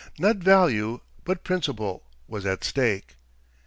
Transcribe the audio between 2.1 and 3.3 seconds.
was at stake.